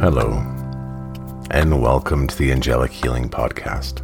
[0.00, 0.32] Hello,
[1.52, 4.02] and welcome to the Angelic Healing Podcast.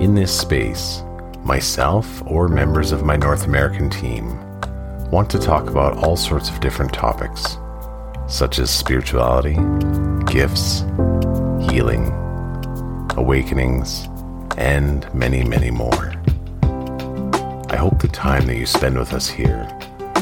[0.00, 1.02] In this space,
[1.44, 4.38] myself or members of my North American team
[5.10, 7.58] want to talk about all sorts of different topics,
[8.26, 9.58] such as spirituality,
[10.24, 10.80] gifts,
[11.70, 12.10] healing,
[13.16, 14.08] awakenings,
[14.56, 16.14] and many, many more.
[17.70, 19.68] I hope the time that you spend with us here,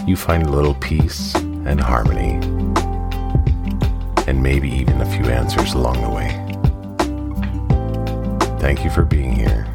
[0.05, 2.56] you find a little peace and harmony
[4.27, 6.31] and maybe even a few answers along the way.
[8.59, 9.67] Thank you for being here.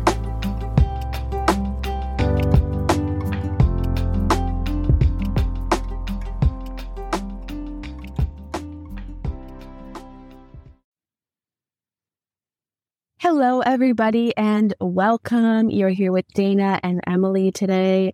[13.20, 15.70] Hello, everybody, and welcome.
[15.70, 18.14] You're here with Dana and Emily today,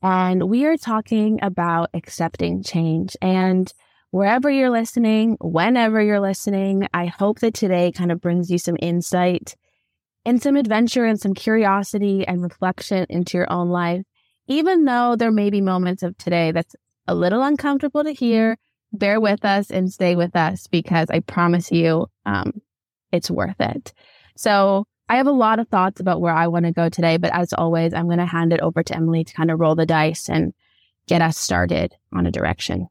[0.00, 3.14] and we are talking about accepting change.
[3.20, 3.70] And
[4.14, 8.76] wherever you're listening, whenever you're listening, I hope that today kind of brings you some
[8.80, 9.56] insight
[10.24, 14.02] and some adventure and some curiosity and reflection into your own life.
[14.46, 16.76] Even though there may be moments of today that's
[17.08, 18.56] a little uncomfortable to hear,
[18.92, 22.52] bear with us and stay with us because I promise you, um,
[23.10, 23.92] it's worth it.
[24.36, 27.34] So I have a lot of thoughts about where I want to go today, but
[27.34, 29.86] as always, I'm going to hand it over to Emily to kind of roll the
[29.86, 30.52] dice and
[31.08, 32.86] get us started on a direction.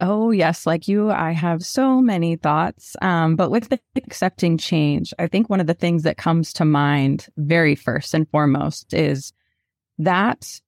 [0.00, 0.66] Oh, yes.
[0.66, 2.96] Like you, I have so many thoughts.
[3.00, 6.64] Um, but with the accepting change, I think one of the things that comes to
[6.64, 9.32] mind very first and foremost is
[9.98, 10.60] that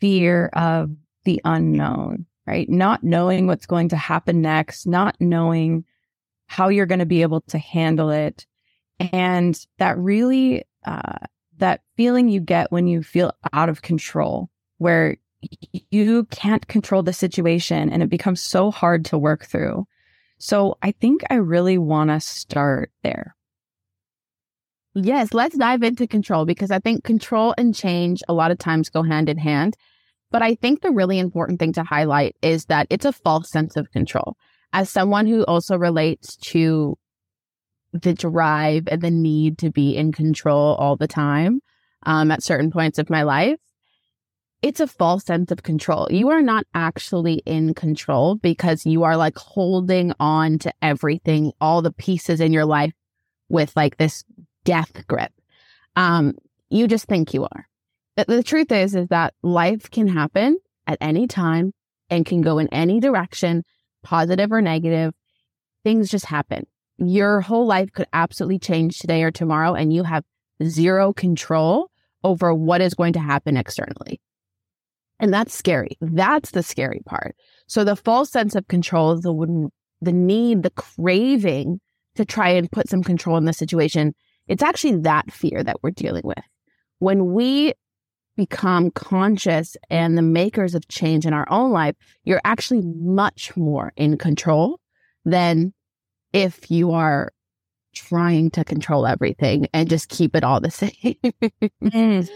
[0.00, 0.90] fear of
[1.24, 2.68] the unknown, right?
[2.68, 5.84] Not knowing what's going to happen next, not knowing
[6.46, 8.46] how you're going to be able to handle it.
[9.00, 11.18] And that really, uh,
[11.56, 15.16] that feeling you get when you feel out of control, where
[15.90, 19.86] you can't control the situation and it becomes so hard to work through.
[20.38, 23.36] So I think I really want to start there.
[24.94, 28.90] Yes, let's dive into control because I think control and change a lot of times
[28.90, 29.74] go hand in hand.
[30.30, 33.76] But I think the really important thing to highlight is that it's a false sense
[33.76, 34.36] of control.
[34.72, 36.96] As someone who also relates to
[37.92, 41.60] the drive and the need to be in control all the time
[42.04, 43.58] um, at certain points of my life,
[44.62, 46.06] it's a false sense of control.
[46.10, 51.82] You are not actually in control because you are like holding on to everything, all
[51.82, 52.92] the pieces in your life
[53.48, 54.24] with like this
[54.64, 55.32] death grip.
[55.96, 56.34] Um,
[56.70, 57.68] you just think you are.
[58.16, 61.72] The, the truth is, is that life can happen at any time
[62.08, 63.64] and can go in any direction,
[64.04, 65.12] positive or negative.
[65.82, 66.66] Things just happen.
[66.98, 70.24] Your whole life could absolutely change today or tomorrow, and you have
[70.62, 71.90] zero control
[72.22, 74.20] over what is going to happen externally.
[75.22, 75.96] And that's scary.
[76.00, 77.36] That's the scary part.
[77.68, 81.80] So the false sense of control the, the need, the craving
[82.16, 84.14] to try and put some control in the situation.
[84.48, 86.42] It's actually that fear that we're dealing with.
[86.98, 87.72] When we
[88.36, 91.94] become conscious and the makers of change in our own life,
[92.24, 94.80] you're actually much more in control
[95.24, 95.72] than
[96.32, 97.30] if you are
[97.94, 100.92] trying to control everything and just keep it all the same.
[101.80, 102.28] mm.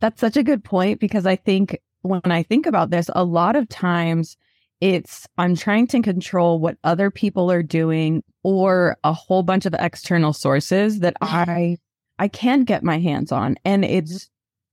[0.00, 1.76] That's such a good point because I think
[2.08, 4.36] when I think about this, a lot of times
[4.80, 9.74] it's I'm trying to control what other people are doing or a whole bunch of
[9.78, 11.76] external sources that I
[12.18, 13.56] I can't get my hands on.
[13.64, 14.28] And it's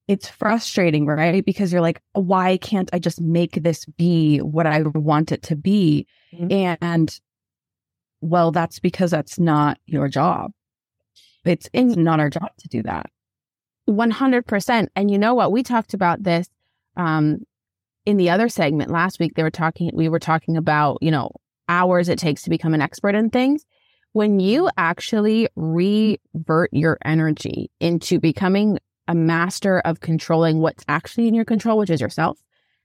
[0.08, 1.44] it's frustrating, right?
[1.44, 5.56] Because you're like, why can't I just make this be what I want it to
[5.56, 6.06] be?
[6.34, 6.76] Mm-hmm.
[6.84, 7.20] And
[8.22, 10.52] well, that's because that's not your job.
[11.44, 13.08] It's it's not our job to do that.
[13.90, 14.88] 100%.
[14.96, 15.52] And you know what?
[15.52, 16.48] We talked about this
[16.98, 17.38] um,
[18.06, 21.32] in the other segment last week, they were talking, we were talking about, you know,
[21.68, 23.66] hours it takes to become an expert in things.
[24.14, 31.34] When you actually revert your energy into becoming a master of controlling what's actually in
[31.34, 32.40] your control, which is yourself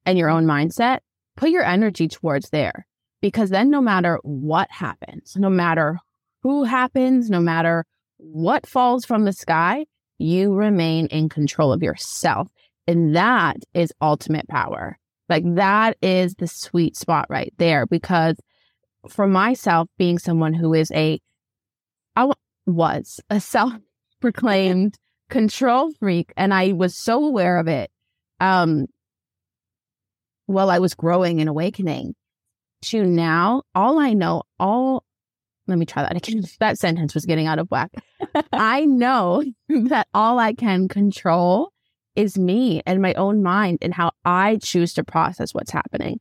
[0.05, 1.01] and your own mindset,
[1.37, 2.87] put your energy towards there.
[3.21, 5.99] Because then no matter what happens, no matter
[6.43, 7.85] who happens, no matter
[8.17, 9.87] what falls from the sky,
[10.19, 12.49] you remain in control of yourself.
[12.91, 14.99] And that is ultimate power.
[15.29, 17.87] Like that is the sweet spot right there.
[17.87, 18.35] Because
[19.09, 21.21] for myself, being someone who is a,
[22.17, 22.33] I
[22.67, 23.75] was a self
[24.21, 24.97] proclaimed
[25.29, 27.93] control freak, and I was so aware of it.
[28.41, 28.87] Um,
[30.47, 32.17] while I was growing and awakening
[32.87, 35.05] to now, all I know, all,
[35.69, 36.43] let me try that again.
[36.59, 37.93] That sentence was getting out of whack.
[38.53, 41.73] I know that all I can control
[42.17, 46.21] is me and my own mind and how I choose to process what's happening.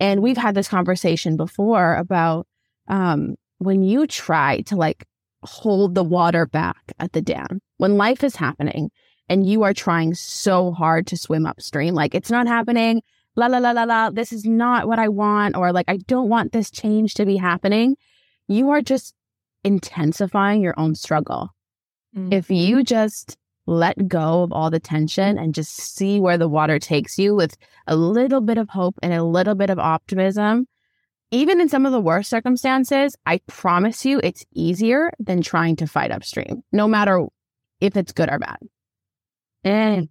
[0.00, 2.46] And we've had this conversation before about
[2.88, 5.06] um, when you try to like
[5.42, 8.90] hold the water back at the dam, when life is happening
[9.28, 13.02] and you are trying so hard to swim upstream, like it's not happening,
[13.36, 16.28] la la la la la, this is not what I want, or like I don't
[16.28, 17.96] want this change to be happening,
[18.48, 19.14] you are just
[19.64, 21.50] intensifying your own struggle.
[22.16, 22.32] Mm-hmm.
[22.32, 26.78] If you just let go of all the tension and just see where the water
[26.78, 30.66] takes you with a little bit of hope and a little bit of optimism,
[31.30, 35.86] even in some of the worst circumstances, I promise you it's easier than trying to
[35.86, 37.26] fight upstream, no matter
[37.80, 38.58] if it's good or bad.
[39.64, 40.08] And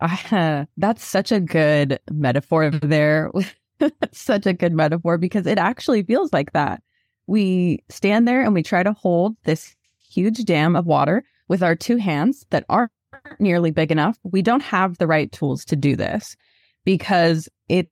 [0.00, 3.32] uh, that's such a good metaphor there.
[3.80, 6.82] That's such a good metaphor because it actually feels like that.
[7.26, 11.74] We stand there and we try to hold this huge dam of water with our
[11.74, 12.92] two hands that aren't
[13.38, 14.18] nearly big enough.
[14.22, 16.36] We don't have the right tools to do this
[16.84, 17.90] because it's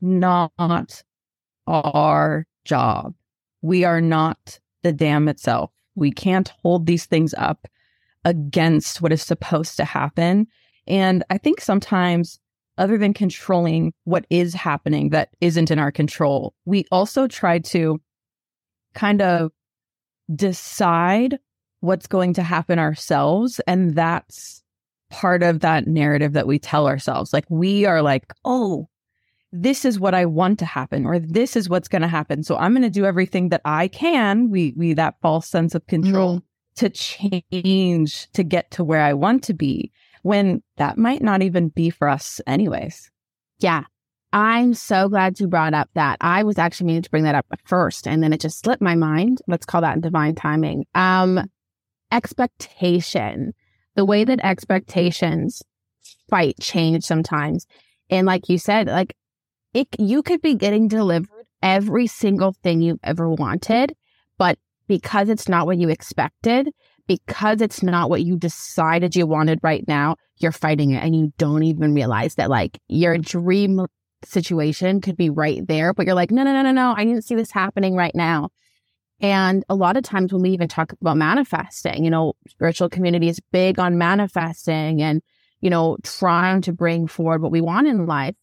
[0.00, 0.52] not
[1.66, 3.14] our job.
[3.62, 5.72] We are not the dam itself.
[5.94, 7.66] We can't hold these things up
[8.24, 10.46] against what is supposed to happen.
[10.86, 12.38] And I think sometimes,
[12.76, 18.00] other than controlling what is happening that isn't in our control, we also try to
[18.94, 19.50] kind of
[20.34, 21.38] decide
[21.80, 23.60] what's going to happen ourselves.
[23.66, 24.62] And that's
[25.10, 27.32] part of that narrative that we tell ourselves.
[27.32, 28.88] Like we are like, oh,
[29.52, 32.42] this is what I want to happen, or this is what's going to happen.
[32.42, 34.50] So I'm going to do everything that I can.
[34.50, 36.86] We, we, that false sense of control mm-hmm.
[36.86, 39.90] to change to get to where I want to be
[40.22, 43.10] when that might not even be for us, anyways.
[43.58, 43.84] Yeah.
[44.34, 46.18] I'm so glad you brought up that.
[46.20, 48.94] I was actually meaning to bring that up first, and then it just slipped my
[48.94, 49.40] mind.
[49.46, 50.84] Let's call that divine timing.
[50.94, 51.48] Um,
[52.12, 53.52] expectation,
[53.94, 55.62] the way that expectations
[56.28, 57.66] fight change sometimes.
[58.10, 59.14] And like you said, like
[59.74, 61.28] it, you could be getting delivered
[61.62, 63.94] every single thing you've ever wanted,
[64.38, 66.70] but because it's not what you expected,
[67.06, 71.32] because it's not what you decided you wanted right now, you're fighting it and you
[71.38, 73.86] don't even realize that like your dream
[74.24, 77.24] situation could be right there, but you're like, no, no, no, no, no, I didn't
[77.24, 78.50] see this happening right now.
[79.20, 83.28] And a lot of times when we even talk about manifesting, you know, spiritual community
[83.28, 85.22] is big on manifesting and,
[85.60, 88.36] you know, trying to bring forward what we want in life.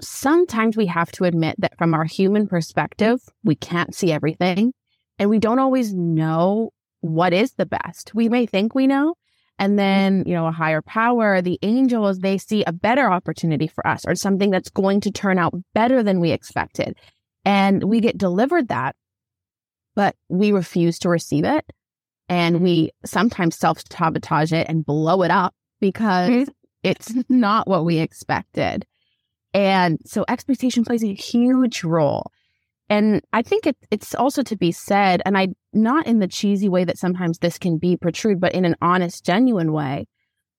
[0.00, 4.74] Sometimes we have to admit that from our human perspective, we can't see everything
[5.18, 6.70] and we don't always know
[7.00, 8.14] what is the best.
[8.14, 9.14] We may think we know.
[9.58, 13.86] And then, you know, a higher power, the angels, they see a better opportunity for
[13.86, 16.96] us or something that's going to turn out better than we expected.
[17.44, 18.96] And we get delivered that,
[19.94, 21.64] but we refuse to receive it.
[22.28, 26.50] And we sometimes self sabotage it and blow it up because mm-hmm.
[26.82, 28.86] it's not what we expected.
[29.52, 32.32] And so expectation plays a huge role.
[32.90, 36.68] And I think it, it's also to be said, and I not in the cheesy
[36.68, 40.06] way that sometimes this can be protrude, but in an honest, genuine way.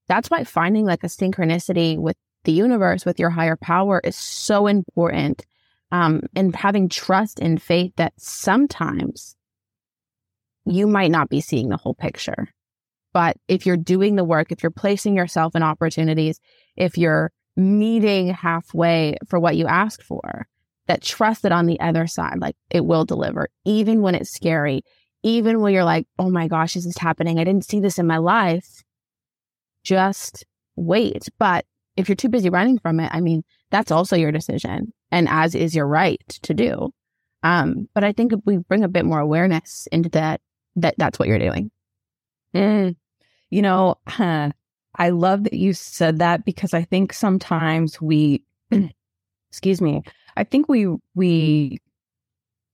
[0.07, 4.67] That's why finding like a synchronicity with the universe, with your higher power, is so
[4.67, 5.45] important
[5.95, 9.37] um, and having trust and faith that sometimes
[10.65, 12.49] you might not be seeing the whole picture.
[13.13, 16.41] But if you're doing the work, if you're placing yourself in opportunities,
[16.75, 20.47] if you're meeting halfway for what you asked for,
[20.87, 24.81] that trust that on the other side, like it will deliver, even when it's scary,
[25.23, 27.39] even when you're like, oh my gosh, this is happening.
[27.39, 28.83] I didn't see this in my life.
[29.81, 31.29] Just wait.
[31.39, 31.63] But
[31.95, 35.55] if you're too busy running from it, I mean, that's also your decision and as
[35.55, 36.93] is your right to do.
[37.43, 40.41] Um, but I think if we bring a bit more awareness into that,
[40.75, 41.71] that that's what you're doing.
[42.53, 42.95] Mm.
[43.49, 44.51] You know, huh,
[44.95, 48.43] I love that you said that because I think sometimes we,
[49.51, 50.01] excuse me,
[50.35, 51.79] I think we, we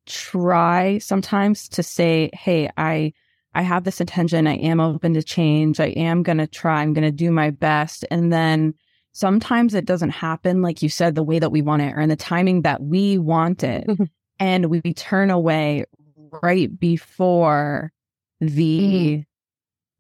[0.05, 3.13] try sometimes to say, Hey, I,
[3.53, 4.47] I have this intention.
[4.47, 5.79] I am open to change.
[5.79, 6.81] I am going to try.
[6.81, 8.05] I'm going to do my best.
[8.09, 8.73] And then
[9.13, 12.09] sometimes it doesn't happen, like you said, the way that we want it or in
[12.09, 13.87] the timing that we want it.
[13.87, 14.03] Mm-hmm.
[14.39, 15.85] and we turn away
[16.41, 17.91] right before
[18.39, 19.25] the mm.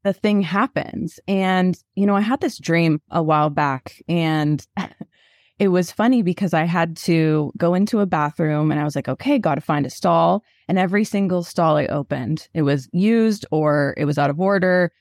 [0.03, 1.19] the thing happens.
[1.27, 4.65] And, you know, I had this dream a while back and
[5.59, 9.07] it was funny because I had to go into a bathroom and I was like,
[9.07, 10.43] okay, got to find a stall.
[10.67, 14.91] And every single stall I opened, it was used or it was out of order.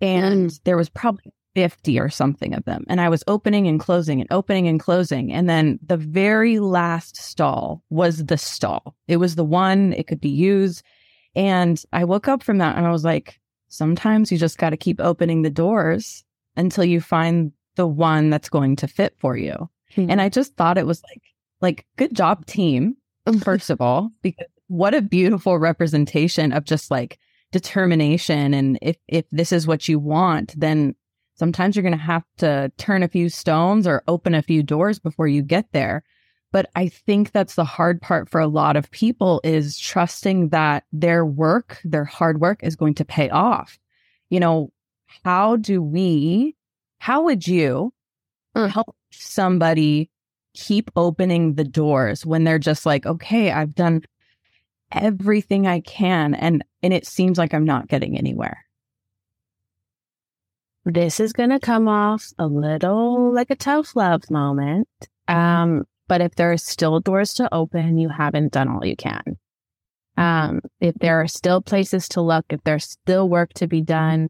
[0.00, 0.60] And mm.
[0.64, 2.84] there was probably 50 or something of them.
[2.86, 5.32] And I was opening and closing and opening and closing.
[5.32, 8.94] And then the very last stall was the stall.
[9.08, 10.82] It was the one, it could be used.
[11.34, 14.76] And I woke up from that and I was like, sometimes you just got to
[14.76, 16.24] keep opening the doors
[16.58, 19.70] until you find the one that's going to fit for you.
[19.96, 20.10] Mm-hmm.
[20.10, 21.22] And I just thought it was like,
[21.62, 22.98] like, good job, team,
[23.42, 27.18] first of all, because what a beautiful representation of just like
[27.50, 28.52] determination.
[28.52, 30.94] And if, if this is what you want, then
[31.36, 34.98] sometimes you're going to have to turn a few stones or open a few doors
[34.98, 36.02] before you get there.
[36.52, 40.84] But I think that's the hard part for a lot of people is trusting that
[40.92, 43.78] their work, their hard work is going to pay off.
[44.30, 44.72] You know,
[45.24, 46.56] how do we,
[46.98, 47.92] how would you
[48.56, 48.70] mm.
[48.70, 50.10] help somebody
[50.54, 54.02] keep opening the doors when they're just like, okay, I've done
[54.92, 58.65] everything I can and and it seems like I'm not getting anywhere.
[60.86, 64.88] This is going to come off a little like a tough love moment.
[65.28, 69.36] Um but if there are still doors to open, you haven't done all you can.
[70.16, 74.28] Um, if there are still places to look, if there's still work to be done,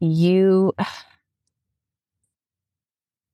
[0.00, 0.72] you,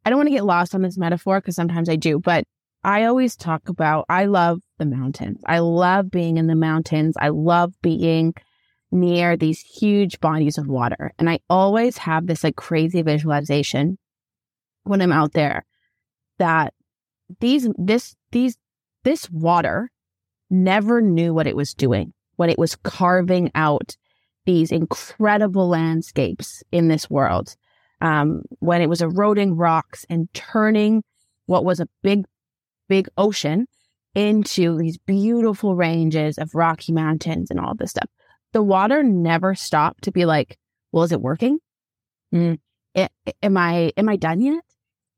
[0.06, 2.44] I don't want to get lost on this metaphor because sometimes I do, but
[2.84, 5.40] I always talk about, I love the mountains.
[5.46, 7.16] I love being in the mountains.
[7.18, 8.34] I love being
[8.94, 11.12] near these huge bodies of water.
[11.18, 13.98] And I always have this like crazy visualization
[14.84, 15.66] when I'm out there
[16.38, 16.72] that
[17.40, 18.56] these this these
[19.02, 19.90] this water
[20.48, 23.96] never knew what it was doing when it was carving out
[24.46, 27.56] these incredible landscapes in this world
[28.00, 31.02] um, when it was eroding rocks and turning
[31.46, 32.24] what was a big
[32.88, 33.66] big ocean
[34.14, 38.08] into these beautiful ranges of rocky mountains and all this stuff
[38.54, 40.56] the water never stopped to be like
[40.92, 41.58] well is it working
[42.34, 42.58] mm.
[42.94, 44.64] it, am i am i done yet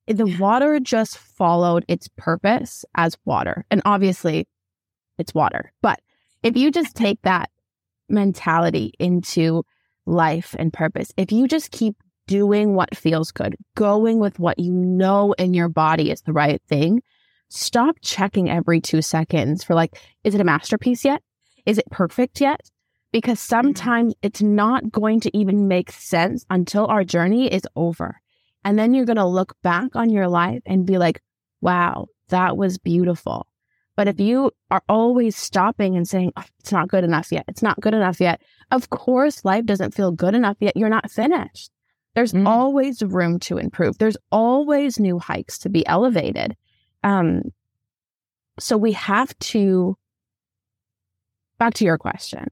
[0.06, 3.64] the water just followed its purpose as water.
[3.70, 4.46] And obviously,
[5.18, 5.72] it's water.
[5.82, 6.00] But
[6.42, 7.50] if you just take that
[8.08, 9.64] mentality into
[10.06, 11.96] life and purpose, if you just keep
[12.28, 16.60] doing what feels good, going with what you know in your body is the right
[16.68, 17.02] thing,
[17.48, 21.22] stop checking every two seconds for like, is it a masterpiece yet?
[21.64, 22.60] Is it perfect yet?
[23.12, 23.56] Because mm-hmm.
[23.56, 28.20] sometimes it's not going to even make sense until our journey is over.
[28.64, 31.22] And then you're going to look back on your life and be like,
[31.60, 33.46] wow, that was beautiful.
[33.96, 37.62] But if you are always stopping and saying, oh, it's not good enough yet, it's
[37.62, 40.76] not good enough yet, of course, life doesn't feel good enough yet.
[40.76, 41.70] You're not finished.
[42.14, 43.98] There's mm always room to improve.
[43.98, 46.56] There's always new hikes to be elevated.
[47.04, 47.42] Um,
[48.58, 49.96] so we have to,
[51.58, 52.46] back to your question,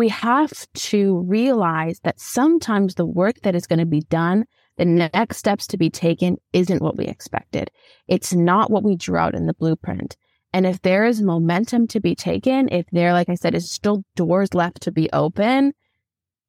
[0.00, 4.46] we have to realize that sometimes the work that is going to be done
[4.78, 7.70] the next steps to be taken isn't what we expected.
[8.08, 10.16] It's not what we drew out in the blueprint.
[10.54, 14.02] And if there is momentum to be taken, if there, like I said, is still
[14.16, 15.74] doors left to be open,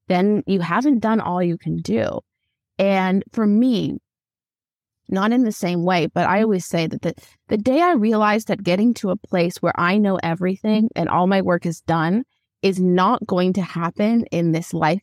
[0.08, 2.22] then you haven't done all you can do.
[2.80, 3.98] And for me,
[5.10, 7.16] not in the same way, but I always say that the,
[7.50, 11.28] the day I realized that getting to a place where I know everything and all
[11.28, 12.24] my work is done
[12.62, 15.02] is not going to happen in this life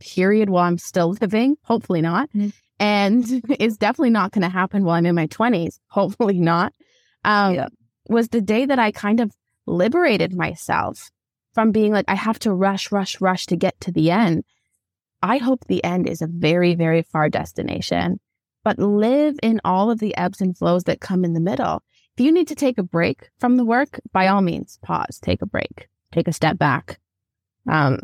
[0.00, 1.56] period while I'm still living.
[1.62, 2.28] Hopefully not.
[2.30, 2.48] Mm-hmm.
[2.80, 3.24] And
[3.58, 5.78] it's definitely not going to happen while I'm in my 20s.
[5.88, 6.72] Hopefully not.
[7.24, 7.68] Um, yeah.
[8.08, 9.32] Was the day that I kind of
[9.66, 11.10] liberated myself
[11.52, 14.44] from being like, I have to rush, rush, rush to get to the end.
[15.22, 18.20] I hope the end is a very, very far destination,
[18.64, 21.82] but live in all of the ebbs and flows that come in the middle.
[22.16, 25.42] If you need to take a break from the work, by all means, pause, take
[25.42, 26.98] a break, take a step back.
[27.68, 28.00] Um,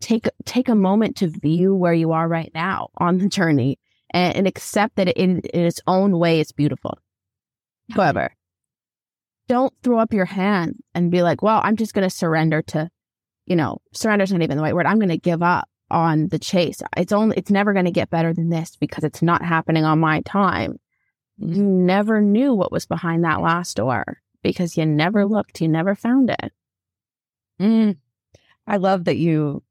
[0.00, 3.78] take take a moment to view where you are right now on the journey
[4.10, 6.98] and, and accept that in, in its own way it's beautiful.
[7.90, 8.34] However,
[9.48, 12.90] don't throw up your hand and be like, well, I'm just going to surrender to,
[13.46, 14.86] you know, surrender is not even the right word.
[14.86, 16.82] I'm going to give up on the chase.
[16.98, 20.00] It's only, it's never going to get better than this because it's not happening on
[20.00, 20.78] my time.
[21.38, 25.94] You never knew what was behind that last door because you never looked, you never
[25.94, 26.52] found it.
[27.60, 27.96] Mm.
[28.66, 29.62] I love that you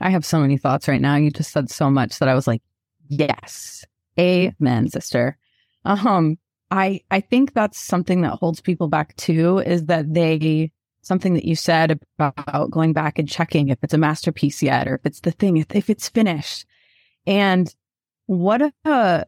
[0.00, 1.16] I have so many thoughts right now.
[1.16, 2.62] You just said so much that I was like,
[3.08, 3.84] yes,
[4.18, 5.38] amen, sister.
[5.84, 6.38] Um,
[6.70, 11.44] I I think that's something that holds people back too is that they something that
[11.44, 15.20] you said about going back and checking if it's a masterpiece yet or if it's
[15.20, 16.66] the thing if, if it's finished.
[17.26, 17.72] And
[18.26, 19.24] what a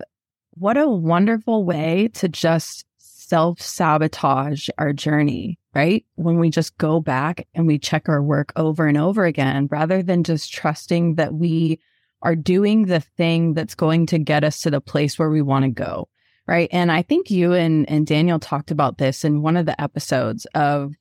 [0.50, 2.84] what a wonderful way to just
[3.28, 6.04] self sabotage our journey right?
[6.16, 10.02] When we just go back and we check our work over and over again, rather
[10.02, 11.78] than just trusting that we
[12.20, 15.64] are doing the thing that's going to get us to the place where we want
[15.64, 16.08] to go.
[16.48, 16.68] Right.
[16.72, 20.46] And I think you and, and Daniel talked about this in one of the episodes
[20.54, 20.94] of,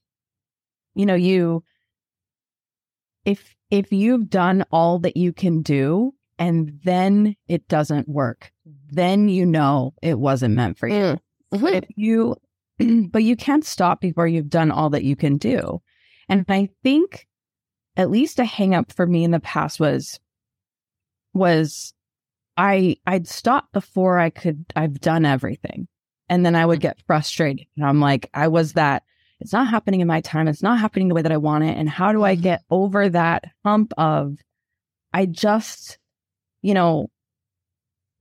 [0.94, 1.64] you know, you,
[3.26, 8.52] if, if you've done all that you can do and then it doesn't work,
[8.92, 10.96] then you know it wasn't meant for you.
[10.96, 11.20] Mm.
[11.54, 11.74] Mhm.
[11.74, 12.36] If you,
[13.12, 15.82] but you can't stop before you've done all that you can do.
[16.30, 17.28] And I think
[17.96, 20.20] at least a hang up for me in the past was,
[21.34, 21.94] was
[22.58, 25.88] I, I'd stop before I could, I've done everything.
[26.30, 27.66] And then I would get frustrated.
[27.78, 29.04] And I'm like, I was that,
[29.40, 30.48] it's not happening in my time.
[30.48, 31.78] It's not happening the way that I want it.
[31.78, 34.38] And how do I get over that hump of,
[35.14, 36.00] I just,
[36.62, 37.10] you know,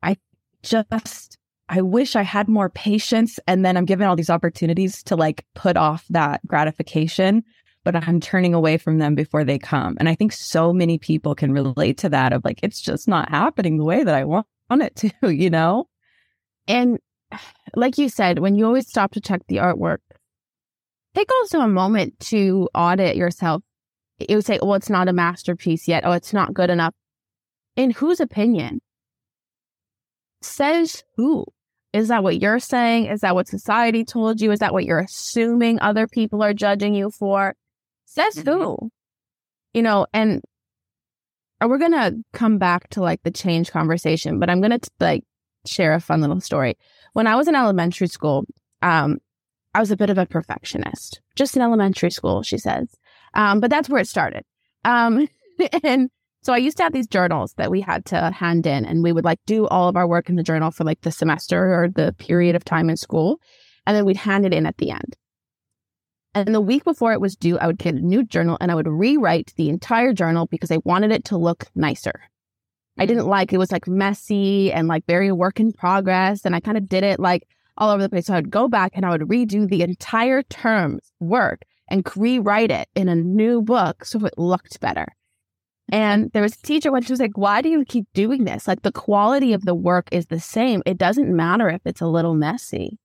[0.02, 0.18] I
[0.62, 1.38] just,
[1.68, 3.38] I wish I had more patience.
[3.46, 7.42] And then I'm given all these opportunities to like put off that gratification,
[7.84, 9.96] but I'm turning away from them before they come.
[9.98, 13.30] And I think so many people can relate to that of like, it's just not
[13.30, 15.88] happening the way that I want it to, you know?
[16.68, 16.98] And
[17.74, 19.98] like you said, when you always stop to check the artwork,
[21.14, 23.62] take also a moment to audit yourself.
[24.18, 26.04] You say, well, it's not a masterpiece yet.
[26.06, 26.94] Oh, it's not good enough.
[27.74, 28.80] In whose opinion?
[30.40, 31.44] Says who?
[31.96, 33.06] Is that what you're saying?
[33.06, 34.52] Is that what society told you?
[34.52, 37.54] Is that what you're assuming other people are judging you for?
[38.04, 38.90] Says who?
[39.72, 40.42] You know, and
[41.62, 44.90] uh, we're going to come back to like the change conversation, but I'm going to
[45.00, 45.24] like
[45.64, 46.76] share a fun little story.
[47.14, 48.44] When I was in elementary school,
[48.82, 49.16] um,
[49.74, 52.94] I was a bit of a perfectionist, just in elementary school, she says.
[53.32, 54.44] Um, but that's where it started.
[54.84, 55.28] Um,
[55.82, 56.10] and
[56.46, 59.10] so I used to have these journals that we had to hand in, and we
[59.10, 61.88] would like do all of our work in the journal for like the semester or
[61.88, 63.40] the period of time in school.
[63.84, 65.16] And then we'd hand it in at the end.
[66.36, 68.76] And the week before it was due, I would get a new journal and I
[68.76, 72.22] would rewrite the entire journal because I wanted it to look nicer.
[72.96, 73.08] I mm.
[73.08, 76.44] didn't like it was like messy and like very work in progress.
[76.44, 77.42] And I kind of did it like
[77.76, 78.26] all over the place.
[78.26, 82.70] So I would go back and I would redo the entire term's work and rewrite
[82.70, 85.08] it in a new book so it looked better.
[85.90, 88.66] And there was a teacher when she was like, Why do you keep doing this?
[88.66, 90.82] Like the quality of the work is the same.
[90.84, 92.98] It doesn't matter if it's a little messy.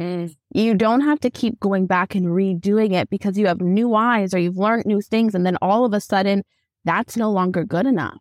[0.00, 0.34] Mm.
[0.54, 4.34] You don't have to keep going back and redoing it because you have new eyes
[4.34, 5.34] or you've learned new things.
[5.34, 6.42] And then all of a sudden,
[6.84, 8.18] that's no longer good enough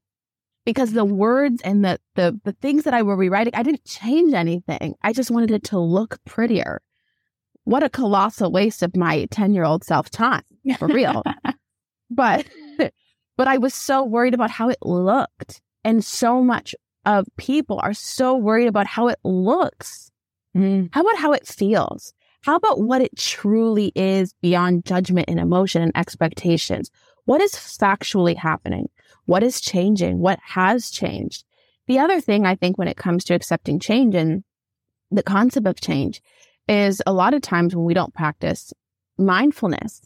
[0.66, 4.34] because the words and the, the, the things that I were rewriting, I didn't change
[4.34, 4.96] anything.
[5.02, 6.82] I just wanted it to look prettier.
[7.64, 10.44] What a colossal waste of my 10 year old self time
[10.78, 11.24] for real.
[12.10, 12.46] but,
[13.42, 15.64] but I was so worried about how it looked.
[15.84, 16.76] And so much
[17.08, 20.12] of people are so worried about how it looks.
[20.56, 20.90] Mm.
[20.92, 22.14] How about how it feels?
[22.44, 26.92] How about what it truly is beyond judgment and emotion and expectations?
[27.26, 28.90] What is factually happening?
[29.26, 30.20] What is changing?
[30.20, 31.44] What has changed?
[31.88, 34.44] The other thing I think when it comes to accepting change and
[35.10, 36.22] the concept of change
[36.68, 38.72] is a lot of times when we don't practice
[39.18, 40.02] mindfulness,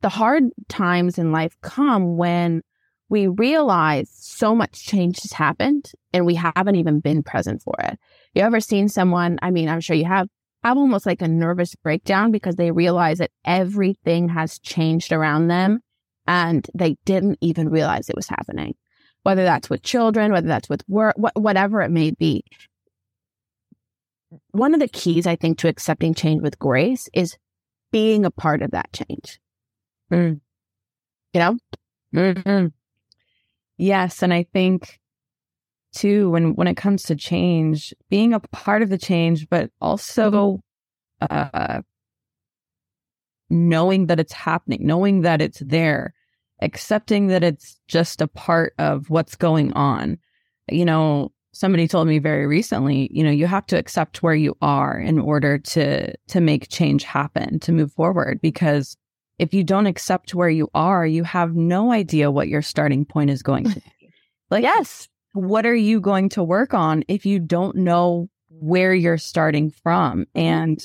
[0.00, 2.62] the hard times in life come when
[3.08, 7.98] we realize so much change has happened and we haven't even been present for it.
[8.34, 10.28] You ever seen someone, I mean, I'm sure you have,
[10.62, 15.80] have almost like a nervous breakdown because they realize that everything has changed around them
[16.26, 18.74] and they didn't even realize it was happening.
[19.22, 22.44] Whether that's with children, whether that's with work, wh- whatever it may be.
[24.50, 27.36] One of the keys, I think, to accepting change with grace is
[27.90, 29.40] being a part of that change.
[30.10, 30.40] Mm.
[31.34, 31.58] You know?
[32.14, 32.72] Mhm.
[33.78, 34.98] Yes, and I think
[35.94, 40.60] too when when it comes to change, being a part of the change, but also
[41.22, 41.82] uh,
[43.50, 46.12] knowing that it's happening, knowing that it's there,
[46.60, 50.18] accepting that it's just a part of what's going on.
[50.70, 54.56] You know, somebody told me very recently, you know, you have to accept where you
[54.60, 58.96] are in order to to make change happen, to move forward because
[59.38, 63.30] if you don't accept where you are, you have no idea what your starting point
[63.30, 63.82] is going to be.
[64.50, 65.08] Like, Yes.
[65.34, 70.24] what are you going to work on if you don't know where you're starting from?
[70.34, 70.80] And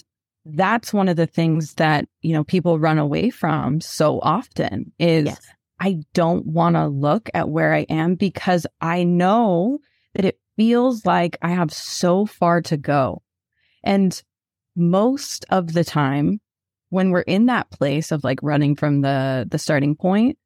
[0.46, 5.28] that's one of the things that, you know, people run away from so often is
[5.28, 5.48] Yes.
[5.80, 9.80] I don't want to look at where I am because I know
[10.16, 13.22] that it feels like I have so far to go.
[13.84, 14.22] And
[14.76, 16.42] most of the time,
[16.94, 20.38] when we're in that place of like running from the the starting point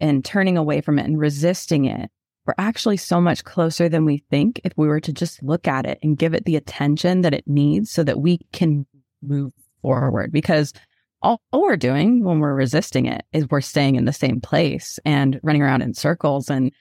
[0.00, 2.10] and turning away from it and resisting it,
[2.46, 5.84] we're actually so much closer than we think if we were to just look at
[5.84, 8.86] it and give it the attention that it needs so that we can
[9.20, 10.32] move forward.
[10.32, 10.72] Because
[11.20, 14.98] all, all we're doing when we're resisting it is we're staying in the same place
[15.04, 16.48] and running around in circles.
[16.48, 16.72] And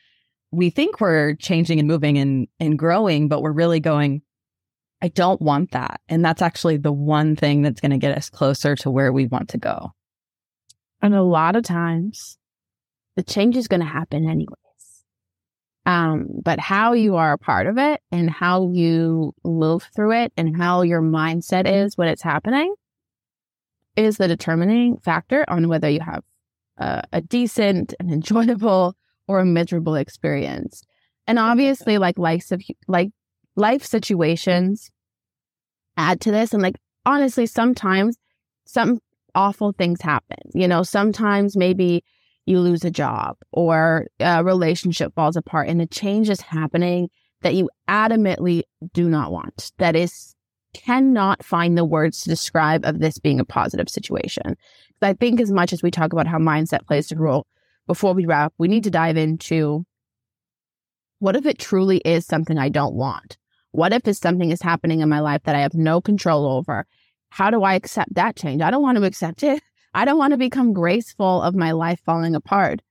[0.51, 4.21] we think we're changing and moving and, and growing, but we're really going,
[5.01, 6.01] I don't want that.
[6.09, 9.27] And that's actually the one thing that's going to get us closer to where we
[9.27, 9.93] want to go.
[11.01, 12.38] And a lot of times,
[13.15, 14.55] the change is going to happen anyways.
[15.85, 20.33] Um, but how you are a part of it and how you live through it
[20.38, 22.75] and how your mindset is when it's happening
[23.95, 26.23] is the determining factor on whether you have
[26.77, 28.95] a, a decent and enjoyable
[29.27, 30.83] or a miserable experience.
[31.27, 33.12] And obviously, like life of like
[33.60, 34.89] life situations
[35.98, 36.54] add to this.
[36.54, 38.17] And like honestly, sometimes
[38.65, 39.00] some
[39.36, 40.38] awful things happen.
[40.54, 42.04] You know, sometimes maybe
[42.45, 47.10] you lose a job or a relationship falls apart and a change is happening
[47.41, 49.72] that you adamantly do not want.
[49.78, 50.36] That is
[50.74, 54.56] cannot find the words to describe of this being a positive situation.
[55.02, 57.48] I think as much as we talk about how mindset plays a role,
[57.88, 59.86] before we wrap, we need to dive into
[61.19, 63.38] what if it truly is something I don't want?
[63.71, 66.86] What if it's something is happening in my life that I have no control over?
[67.29, 68.62] How do I accept that change?
[68.62, 69.62] I don't want to accept it.
[69.93, 72.82] I don't want to become graceful of my life falling apart.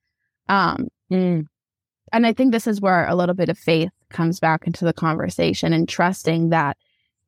[0.48, 1.46] Um, mm.
[2.12, 4.92] And I think this is where a little bit of faith comes back into the
[4.92, 6.76] conversation and trusting that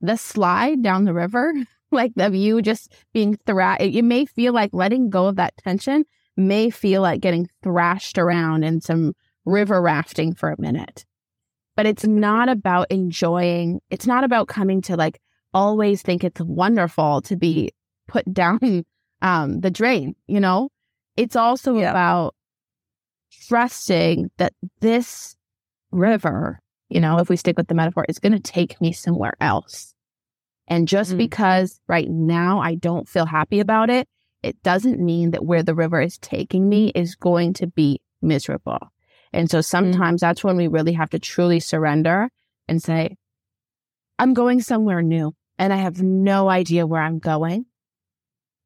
[0.00, 1.52] the slide down the river,
[1.92, 6.04] like of you just being thrashed, it may feel like letting go of that tension
[6.36, 11.04] may feel like getting thrashed around in some river rafting for a minute.
[11.80, 15.18] But it's not about enjoying, it's not about coming to like
[15.54, 17.72] always think it's wonderful to be
[18.06, 18.84] put down
[19.22, 20.68] um, the drain, you know?
[21.16, 21.90] It's also yeah.
[21.90, 22.34] about
[23.48, 25.36] trusting that this
[25.90, 29.32] river you know, if we stick with the metaphor, is going to take me somewhere
[29.40, 29.94] else.
[30.68, 31.18] And just mm-hmm.
[31.18, 34.06] because right now I don't feel happy about it,
[34.42, 38.80] it doesn't mean that where the river is taking me is going to be miserable.
[39.32, 39.62] And so mm-hmm.
[39.62, 42.28] sometimes that's when we really have to truly surrender
[42.68, 43.16] and say,
[44.18, 47.66] I'm going somewhere new and I have no idea where I'm going,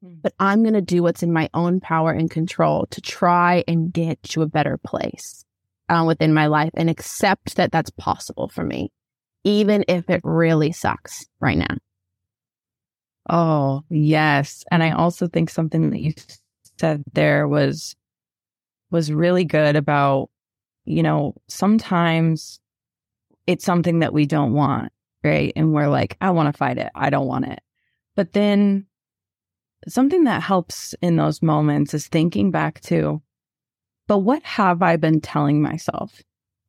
[0.05, 0.23] mm.
[0.23, 3.93] but I'm going to do what's in my own power and control to try and
[3.93, 5.45] get to a better place
[5.89, 8.91] uh, within my life and accept that that's possible for me,
[9.45, 11.77] even if it really sucks right now.
[13.29, 14.65] Oh, yes.
[14.71, 16.13] And I also think something that you
[16.79, 17.95] said there was
[18.91, 20.31] was really good about
[20.85, 22.61] you know, sometimes
[23.47, 24.93] it's something that we don't want,
[25.23, 25.53] right?
[25.57, 26.91] And we're like, I want to fight it.
[26.95, 27.61] I don't want it.
[28.15, 28.87] But then
[29.89, 33.23] something that helps in those moments is thinking back to
[34.07, 36.23] but what have I been telling myself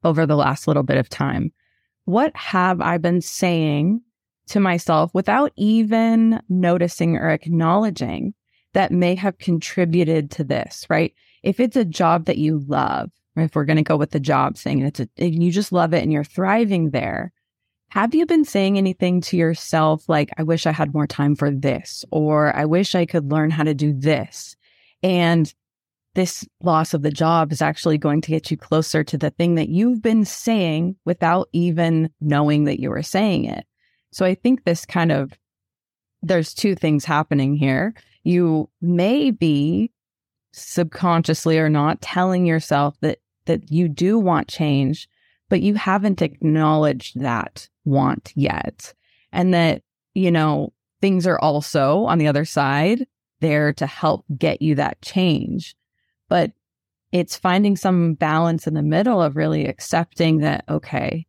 [0.03, 1.51] over the last little bit of time?
[2.05, 4.01] What have I been saying
[4.47, 8.33] to myself without even noticing or acknowledging
[8.73, 11.13] that may have contributed to this, right?
[11.43, 13.09] If it's a job that you love,
[13.43, 15.71] if we're going to go with the job thing and it's a, and you just
[15.71, 17.31] love it and you're thriving there,
[17.89, 21.51] have you been saying anything to yourself like, I wish I had more time for
[21.51, 24.55] this, or I wish I could learn how to do this?
[25.03, 25.53] And
[26.15, 29.55] this loss of the job is actually going to get you closer to the thing
[29.55, 33.65] that you've been saying without even knowing that you were saying it.
[34.11, 35.33] So I think this kind of,
[36.21, 37.93] there's two things happening here.
[38.23, 39.91] You may be
[40.53, 45.07] subconsciously or not telling yourself that, that you do want change,
[45.49, 48.93] but you haven't acknowledged that want yet.
[49.31, 53.05] And that, you know, things are also on the other side
[53.41, 55.75] there to help get you that change.
[56.29, 56.51] But
[57.11, 61.25] it's finding some balance in the middle of really accepting that, okay,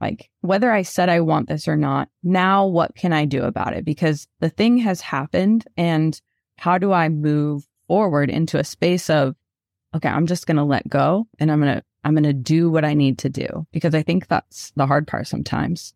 [0.00, 3.74] like whether I said I want this or not, now what can I do about
[3.74, 3.84] it?
[3.84, 6.20] Because the thing has happened and
[6.58, 9.34] how do I move forward into a space of,
[9.96, 12.70] okay, I'm just going to let go and I'm going to, I'm going to do
[12.70, 15.94] what I need to do because I think that's the hard part sometimes.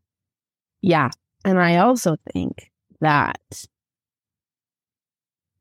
[0.80, 1.10] Yeah.
[1.44, 3.38] And I also think that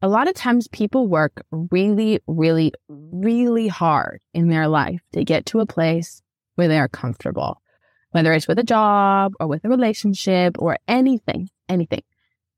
[0.02, 5.46] a lot of times people work really, really, really hard in their life to get
[5.48, 6.22] to a place
[6.56, 7.62] where they are comfortable,
[8.12, 12.04] whether it's with a job or with a relationship or anything, anything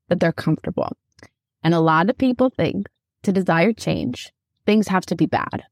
[0.08, 0.96] that they're comfortable.
[1.64, 2.88] And a lot of people think
[3.24, 4.32] to desire change,
[4.66, 5.64] things have to be bad.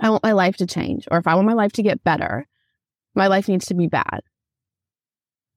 [0.00, 2.46] I want my life to change, or if I want my life to get better,
[3.14, 4.20] my life needs to be bad.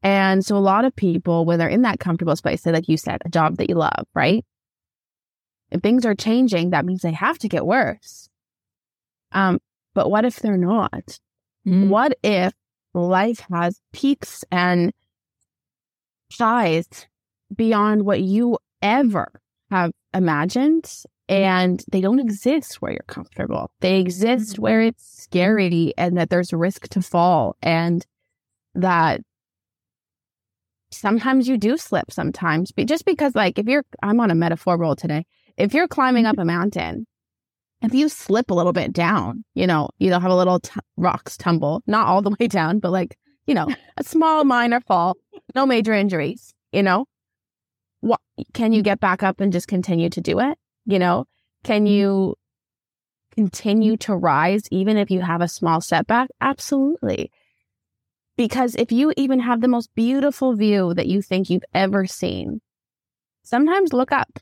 [0.03, 2.97] And so a lot of people, when they're in that comfortable space, say, like you
[2.97, 4.43] said, a job that you love, right?
[5.69, 8.27] If things are changing, that means they have to get worse.
[9.31, 9.59] Um,
[9.93, 11.19] but what if they're not?
[11.67, 11.89] Mm.
[11.89, 12.53] What if
[12.93, 14.91] life has peaks and
[16.37, 17.07] highs
[17.55, 19.31] beyond what you ever
[19.69, 20.91] have imagined
[21.31, 23.71] and they don't exist where you're comfortable.
[23.79, 24.61] They exist mm-hmm.
[24.61, 28.05] where it's scary and that there's risk to fall and
[28.75, 29.21] that
[30.91, 34.77] sometimes you do slip sometimes but just because like if you're I'm on a metaphor
[34.77, 37.07] roll today if you're climbing up a mountain
[37.81, 40.79] if you slip a little bit down, you know, you know, have a little t-
[40.97, 43.17] rocks tumble, not all the way down, but like,
[43.47, 43.67] you know,
[43.97, 45.17] a small minor fall,
[45.55, 47.05] no major injuries, you know,
[48.01, 48.19] what
[48.53, 50.57] can you get back up and just continue to do it?
[50.85, 51.25] You know,
[51.63, 51.93] can mm-hmm.
[51.93, 52.35] you
[53.35, 56.29] continue to rise even if you have a small setback?
[56.39, 57.31] Absolutely.
[58.37, 62.61] Because if you even have the most beautiful view that you think you've ever seen,
[63.43, 64.39] sometimes look up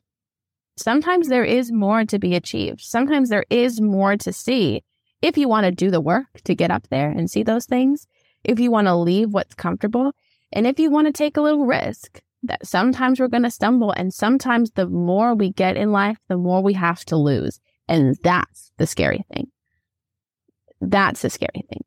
[0.79, 2.81] sometimes there is more to be achieved.
[2.81, 4.83] Sometimes there is more to see
[5.21, 8.07] if you want to do the work to get up there and see those things,
[8.43, 10.13] if you want to leave what's comfortable,
[10.53, 12.21] and if you want to take a little risk.
[12.43, 16.37] That sometimes we're going to stumble, and sometimes the more we get in life, the
[16.37, 17.59] more we have to lose.
[17.87, 19.47] And that's the scary thing.
[20.79, 21.83] That's the scary thing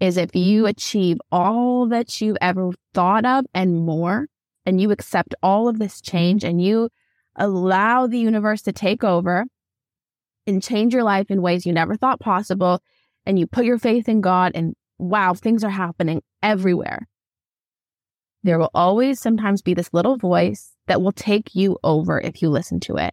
[0.00, 4.28] is if you achieve all that you've ever thought of and more,
[4.64, 6.90] and you accept all of this change and you
[7.36, 9.46] allow the universe to take over
[10.46, 12.82] and change your life in ways you never thought possible.
[13.24, 17.06] And you put your faith in God, and wow, things are happening everywhere.
[18.48, 22.48] There will always sometimes be this little voice that will take you over if you
[22.48, 23.12] listen to it.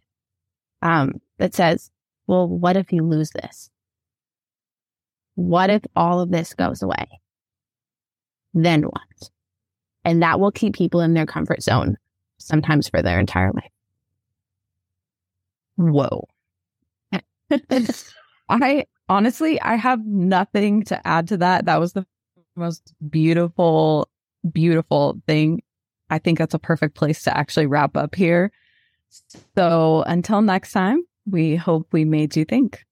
[0.80, 1.90] Um, that says,
[2.26, 3.68] well, what if you lose this?
[5.34, 7.20] What if all of this goes away?
[8.54, 9.30] Then what?
[10.06, 11.98] And that will keep people in their comfort zone
[12.38, 13.70] sometimes for their entire life.
[15.76, 16.28] Whoa.
[18.48, 21.66] I honestly, I have nothing to add to that.
[21.66, 22.06] That was the
[22.56, 24.08] most beautiful,
[24.46, 25.62] beautiful thing.
[26.10, 28.52] I think that's a perfect place to actually wrap up here.
[29.56, 32.84] So until next time, we hope we made you think.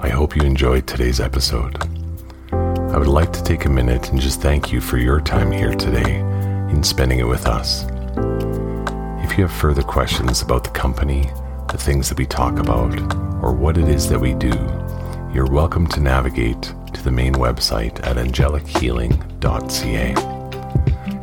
[0.00, 1.76] I hope you enjoyed today's episode.
[2.52, 5.74] I would like to take a minute and just thank you for your time here
[5.74, 6.20] today
[6.70, 7.84] in spending it with us.
[9.24, 11.30] If you have further questions about the company,
[11.68, 12.98] the things that we talk about,
[13.42, 14.52] or what it is that we do,
[15.34, 20.08] you're welcome to navigate to the main website at angelichealing.ca.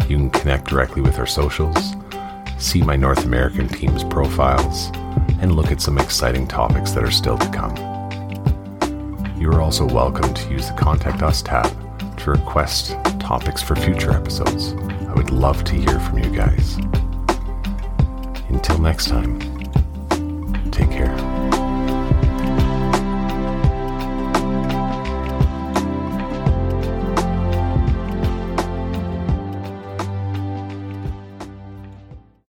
[0.08, 1.96] You can connect directly with our socials,
[2.60, 4.92] see my North American team's profiles,
[5.42, 7.76] and look at some exciting topics that are still to come.
[9.40, 11.66] You are also welcome to use the Contact Us tab
[12.20, 14.74] to request topics for future episodes.
[14.74, 16.78] I would love to hear from you guys.
[18.50, 19.55] Until next time.